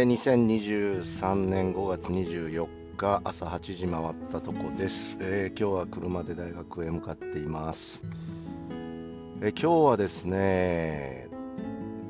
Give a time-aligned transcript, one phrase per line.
[0.00, 8.02] えー、2023年5月24日朝8時回ったとこです、えー、今日は車で大学へ向かっています、
[9.42, 11.28] えー、今日はですね、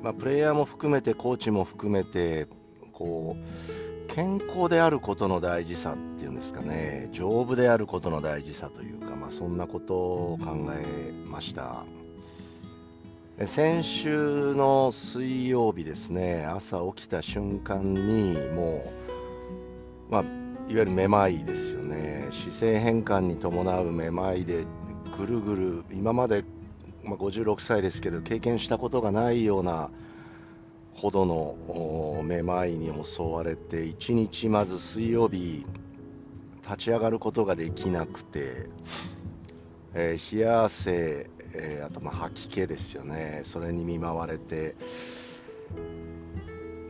[0.04, 2.46] まあ、プレイヤーも含めてコーチも含めて
[2.92, 11.84] こう健康であることの大事さっていうんですかね丈夫であることの大事さというか、まあ、そんなことを考えました。
[13.46, 18.84] 先週の水曜日ですね、朝起きた瞬間に、も
[20.08, 24.66] う、まあ、いわゆるめまいですよね、姿勢変換に伴うめまいで、
[25.16, 26.44] ぐるぐる、今まで、
[27.02, 29.88] まあ、56歳ですけど、経験したことがないような
[30.92, 35.64] ほどのめまいに襲われて、1日まず水曜日、
[36.62, 38.66] 立ち上がることができなくて、
[39.94, 44.74] えー、冷や汗、えー、あとまあ吐き気ですよね、それに見舞われて、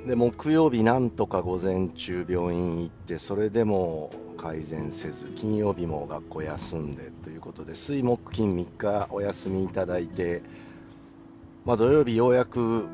[0.07, 10.43] で木曜日、なんとか午前中、病院行って、それでも改善せず、金曜日も学校休んでということで、水、木、金3日お休みいただいて、
[11.65, 12.89] まあ、土曜日、ようやく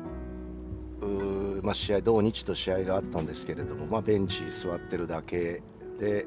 [1.67, 5.61] まあ、試合、同日と試合があったんですけれども、まあ、ベンチ座ってるだけ
[5.99, 6.25] で、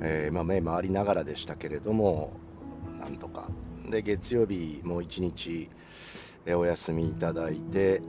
[0.00, 2.32] えー、まあ、目回りながらでしたけれども、
[3.00, 3.48] なんとか
[3.90, 5.68] で月曜日もう1日、
[6.44, 8.02] えお休みいただいて、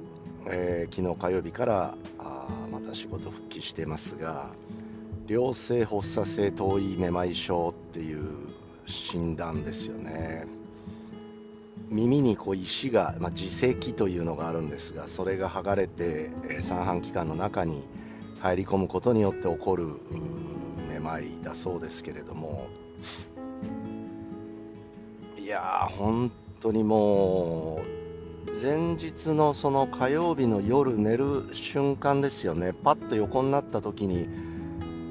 [0.47, 4.50] えー、昨日火曜日からあまた仕事復帰してますが
[5.28, 8.28] 良性発作性頭位めまい症っていう
[8.86, 10.47] 診断ですよね。
[11.89, 17.84] 耳にこう石が、まあ、耳石というのがあるんですがそれが剥がれて、え、三半規管の中に
[18.39, 19.88] 入り込むことによって起こる
[20.89, 22.67] めまいだそうですけれども
[25.48, 27.80] いやー、本当にも
[28.45, 34.28] う、前日のその火曜日の夜寝る瞬間ですよね、パッと横になった時に、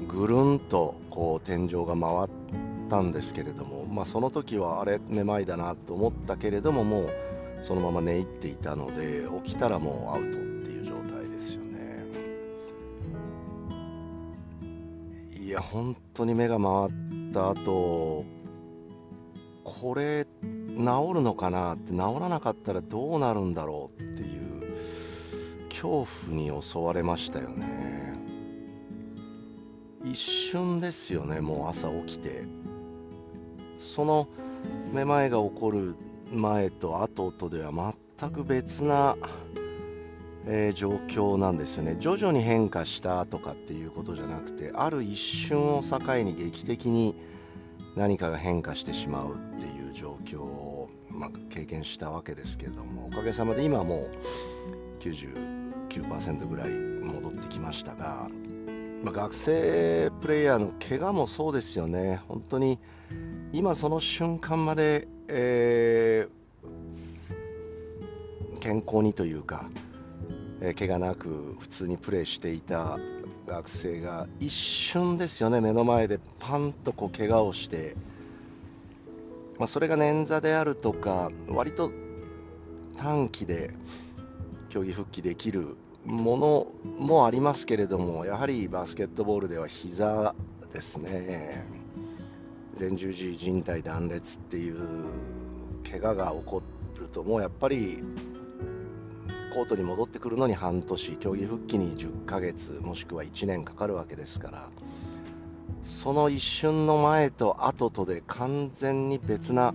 [0.07, 2.29] ぐるんとこう天井が回っ
[2.87, 7.09] たんですけれども、まあ、その時はあれ、めまいだなと思ったけれども、もう
[7.63, 12.03] そのまま寝入っていたので、起きたらもうアウトっていう状態ですよね。
[15.43, 18.36] いや、本当に目が回った後
[19.81, 20.25] これ
[20.77, 24.47] 治るのかなって治らなかったらどうなるんだろうっていう
[25.69, 28.17] 恐怖に襲われましたよね。
[30.03, 32.43] 一瞬ですよねもう朝起きて。
[33.77, 34.27] その
[34.91, 35.95] めまいが起こる
[36.33, 37.71] 前と後とでは
[38.19, 39.15] 全く別な、
[40.47, 41.97] えー、状況なんですよね。
[41.99, 47.15] 徐々に変化したとかっていうことじゃなくてある一瞬を境に劇的に
[47.97, 54.11] 何かが変化してしまうっていう状況を、まあ、経験したわけですけれどもおかげさまで今はもう
[54.99, 58.29] 99%ぐらい戻ってきましたが、
[59.03, 62.21] まあ、学生プレイヤーの怪我もそうですよね。
[62.27, 62.77] 本当に
[63.51, 69.69] 今その瞬間まで、えー、健康にというか、
[70.59, 72.97] えー、怪我なく普通にプレーしていた
[73.47, 77.95] 学生が一瞬ですよね、目の前でパンとこう怪我をして、
[79.57, 81.91] まあ、それが捻挫であるとか、割と
[82.97, 83.73] 短期で
[84.69, 86.67] 競技復帰できるもの
[86.97, 90.33] もありますけれども、やはりバスケットボールでは膝
[90.73, 91.63] ですね、
[92.79, 94.77] 前十字靭帯断裂っていう
[95.89, 96.61] 怪我が起こ
[96.99, 98.03] ると、もうやっぱり
[99.57, 104.69] コートに戻ってくるのに半年競技復帰に10ヶ月もしくは1年かかるわけですから
[105.81, 109.73] その一瞬の前と後とで完全に別な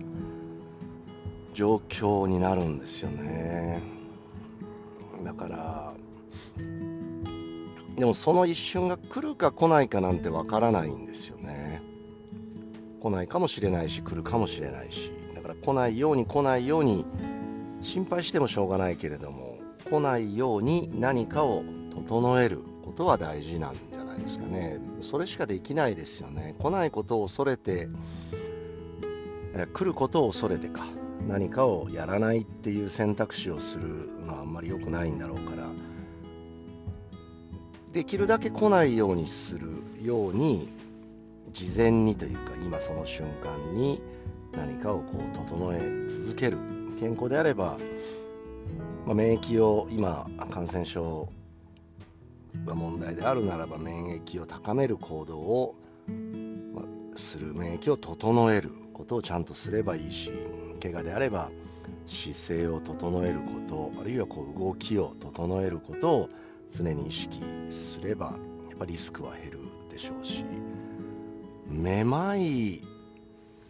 [1.53, 3.81] 状況になるんですよね。
[5.25, 5.93] だから
[7.97, 11.81] でもその一瞬が来るか来ないかなんてわからないんですよね。
[13.01, 15.11] 来ないかもしれないし来るかもしれないし。
[15.35, 17.05] だから来ないように来ないように
[17.81, 19.52] 心配してもしょうがないけれども
[19.89, 21.63] 来ないように何かを
[21.93, 24.79] 整えることは大事なんじゃないですかね。
[25.01, 26.55] それしかできないですよね。
[26.59, 27.89] 来ないことを恐れて、
[29.55, 30.85] え来ることを恐れてか、
[31.27, 35.67] 何かをやらないっていう選択肢をするのはあんまり良くないんだろうから、
[37.91, 39.67] できるだけ来ないようにする
[40.01, 40.69] ように、
[41.51, 44.01] 事前にというか、今その瞬間に
[44.51, 46.57] 何かをこう整え続ける。
[46.99, 47.77] 健康であれば、
[49.05, 51.27] まあ、免疫を今感染症
[52.65, 55.75] が問題であるならば免疫を高める行動を、
[56.73, 56.83] ま、
[57.17, 60.31] する免疫を整えることをちゃんとすればいいし
[60.81, 61.51] 怪我であれば
[62.07, 66.29] 姿勢を整えることあるいはこう動きを整えることを
[66.71, 68.35] 常に意識すれば
[68.69, 69.59] やっぱリスクは減る
[69.91, 70.43] でしょうし
[71.67, 72.81] めまい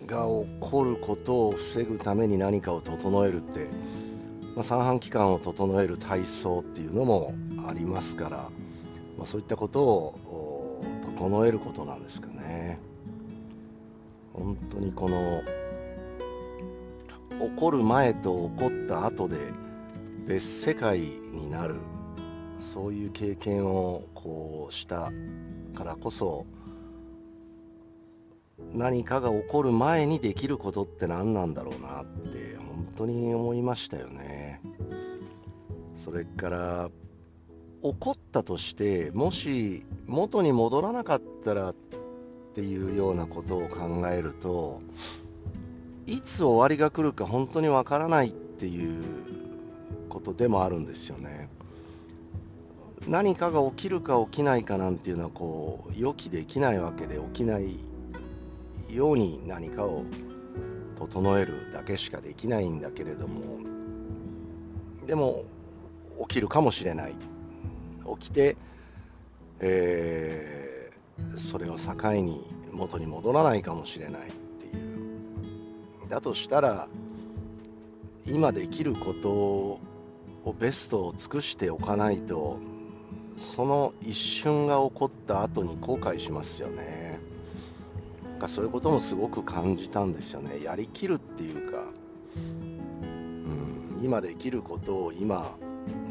[0.05, 3.67] が起こることを防ぐために何かを整えるって、
[4.55, 7.33] まあ、三半規管を整える体操っていうのも
[7.67, 8.37] ありますから、
[9.17, 10.83] まあ、そういったことを
[11.17, 12.79] 整えることなんですかね。
[14.33, 15.43] 本当にこの
[17.39, 19.37] 起こる前と起こった後で
[20.27, 21.75] 別世界になる
[22.59, 25.11] そういう経験をこうした
[25.75, 26.45] からこそ
[28.73, 32.57] 何かが起こる前にできることって何なんだろうなって
[32.95, 34.61] 当に思いましたよね。
[35.95, 36.89] それから
[37.81, 41.75] 起こったとしてもし元に戻らなかったらっ
[42.55, 44.81] ていうようなことを考えると
[46.05, 49.03] いつ終わりが来るか本当にわからないっていう
[50.09, 51.49] ことでもあるんですよね。
[53.07, 57.77] 何かが起きるか起きないかなんていうのはこう予期できないわけで起きない
[58.89, 60.03] ように何かを
[61.07, 63.59] 整えるだけしかできないんだけれども
[65.05, 65.43] でも
[66.27, 67.15] 起きるかもしれない。
[68.19, 68.57] 起きて、
[69.59, 76.09] えー、それを境に元に戻らないかもしれないっていう。
[76.09, 76.87] だとしたら
[78.25, 79.79] 今できることを
[80.59, 82.59] ベストを尽くしておかないと
[83.35, 87.19] その一瞬が起こった後に後悔しますよね。
[88.43, 90.61] かそういうこともすごく感じたんですよね。
[90.61, 91.85] やりきるっていうか、
[92.35, 95.55] うん、今できることを今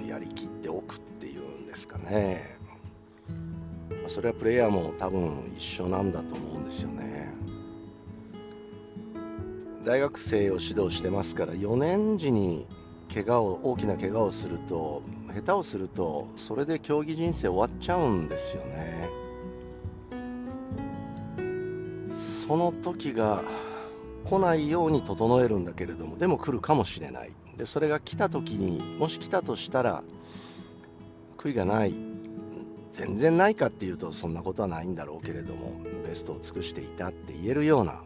[0.08, 2.56] やりきっておくっていうんですかね。
[4.08, 7.32] それはプレイヤーも多分一緒なんだと思うんですよね。
[9.84, 12.66] 大学生を指導してますから4年時に
[13.12, 15.02] 怪我を大きな怪我をすると
[15.34, 19.21] 下手をするとそれで競技人生終わっちゃうんですよね。
[22.52, 23.42] その時が
[24.26, 27.32] 来ないように整えるんだけれどもでも来るかもしれない。
[27.56, 30.02] でそれが来た時にもし来たとしたら
[31.38, 31.94] 悔いがない
[32.92, 38.02] 全然ないかっていうとそんなことはないんだろうけれどもベストを尽くしていたって言えるような、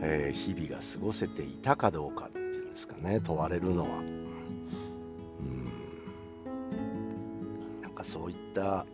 [0.00, 3.98] えー、日々が過ごせていたかどうかっていうんですかね問われるのは。
[3.98, 4.24] うん。
[7.82, 8.86] なんかそういった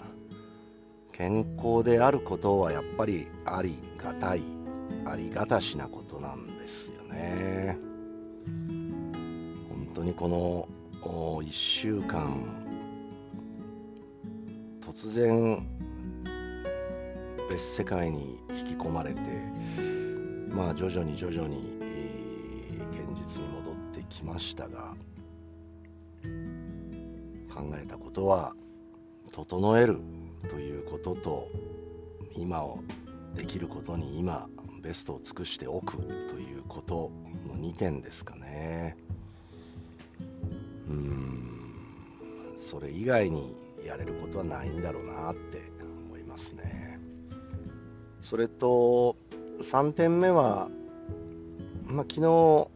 [1.12, 4.42] 健康であることはやっぱりありがたい
[5.04, 7.78] ありがたしなことなんですよね。
[9.68, 10.68] 本当にこの
[11.02, 12.44] 1週間
[14.80, 15.66] 突然
[17.50, 19.20] 別世界に引き込まれて
[20.48, 24.94] まあ徐々に徐々に、えー、現実に戻ってきましたが
[27.54, 28.54] 考えたことは
[29.32, 30.21] 整える。
[30.50, 31.48] ということと
[32.36, 32.78] 今を
[33.34, 34.48] できることに今
[34.82, 37.10] ベストを尽くしておくということ
[37.46, 38.96] の2点ですかね。
[40.88, 41.52] うん。
[42.56, 43.54] それ以外に
[43.84, 45.62] やれることはないんだろうなって
[46.06, 46.98] 思いますね。
[48.22, 49.16] それと
[49.60, 50.68] 3点目は、
[51.86, 52.68] まあ、昨日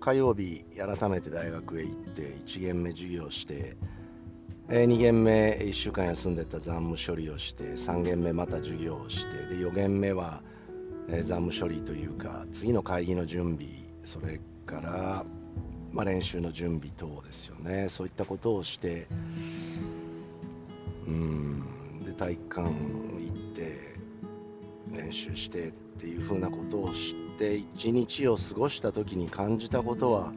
[0.00, 3.76] 火曜日改めて大学へ行って1限目授業して
[4.68, 10.42] えー、2限目1週間休んでた残務処理をして3限目また授業をしてで4限目は、
[11.08, 13.68] えー、残務処理というか次の会議の準備
[14.04, 15.24] それから、
[15.92, 17.88] まあ、練習の準備等ですよね。
[17.88, 19.06] そういったことをして
[21.06, 21.62] うん
[22.04, 23.94] で体育館行って
[24.90, 25.70] 練習してっ
[26.00, 30.32] ていうふうなことを知って一日を過ごした時に感じたことは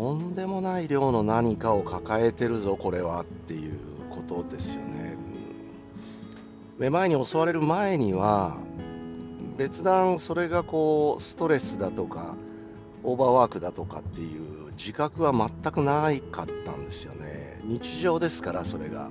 [0.00, 3.78] とんでもない量の何かを抱えてるぞこれはっていう
[4.08, 5.14] ことですよね。
[6.78, 8.56] めまいに襲われる前には
[9.58, 12.34] 別段それがこうストレスだとか
[13.04, 17.60] オーバーワークだとかっていう自覚は全くないかったんですよね。
[17.64, 19.10] 日常ですからそれが、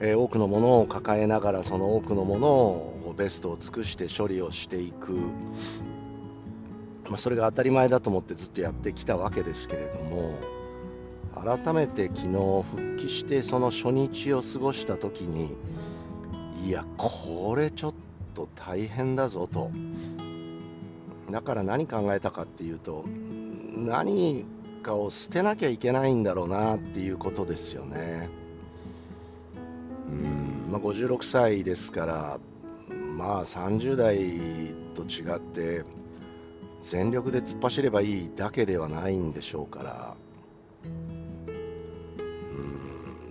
[0.00, 5.18] えー、多くのものを抱えながらその多くのものをベストを尽くして処理をしていく。
[7.12, 10.34] まあ、それが当たり前だと思ってずっとやってきたわけですけれども
[11.34, 12.28] 改めて昨日
[12.62, 15.54] 復帰してその初日を過ごした時に
[16.66, 17.94] いやこれちょっ
[18.34, 19.70] と大変だぞと。
[21.30, 23.04] だから何考えたかっていうと
[23.76, 24.46] 何
[24.82, 28.30] かを捨てなきゃいけないんだろうなっていうことですよね。
[30.08, 32.38] うん、まあ、56歳ですから
[33.18, 34.16] まあ30代
[34.94, 35.84] と違って
[36.82, 40.16] 全力で突っ走ればいいだけではないんでしょうから、
[40.84, 40.88] う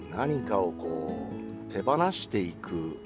[0.08, 1.30] ん、何かをこ
[1.70, 2.98] う手放していく、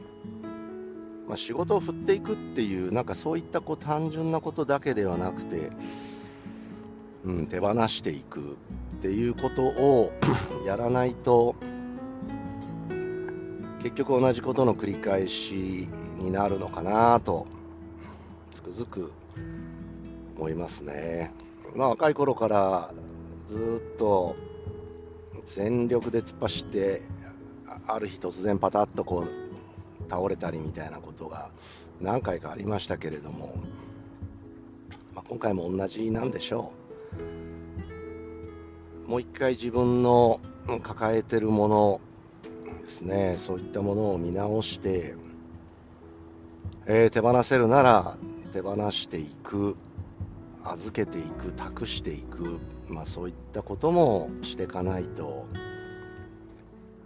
[1.28, 5.72] まあ、仕事を振っていくっていうなんかそういったこう単純なことだけではなくて、
[7.26, 8.40] うん、手放していく
[8.98, 10.12] っていうことを
[10.66, 11.56] やらないと
[13.82, 15.88] 結局同じことの繰り返し
[16.18, 17.46] になるのかなと
[18.54, 19.12] つくづく
[20.38, 21.32] 思いますね。
[21.76, 22.92] まあ、若い頃から
[23.48, 24.36] ずっと
[25.46, 27.02] 全力で突っ走って
[27.88, 31.50] ある日突然パタッとこう倒れたりみたいなことが
[32.02, 33.56] 何回かありましたけれども、
[35.14, 36.72] まあ、今回も同じなんでしょ
[39.08, 39.10] う。
[39.10, 40.42] もう一回自分の
[40.82, 42.02] 抱えてるもの
[42.82, 43.36] ですね。
[43.38, 45.16] そういったものを見直して、
[46.88, 48.18] えー、手放せるなら
[48.52, 49.78] 手放していく。
[50.66, 55.46] 預けていく託していく、まあ、そういったこともしていかないと、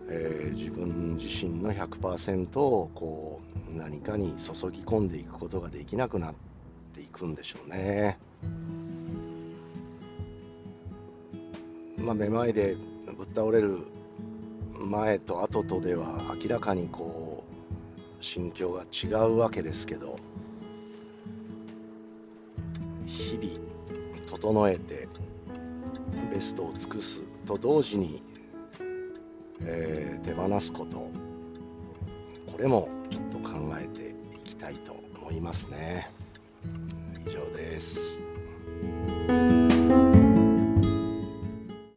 [0.08, 3.42] えー、自分自身の100%をこ
[3.74, 6.34] う何かに注ぎ込んでいくことができなくなっ
[6.94, 8.18] ていくんでしょうね。
[11.98, 12.78] まあ、めまいで
[13.18, 13.80] ぶっ倒れる
[14.80, 20.18] 前と後とでは明らかにこう心境が違うわけですけど
[23.30, 25.08] 日々整えて
[26.34, 27.22] ベストを尽くす。
[27.46, 28.24] と同時に、
[29.62, 30.98] えー、手放すこと。
[32.52, 36.10] これもちょっと考えていきたいと思いますね。
[37.28, 38.18] 以上です。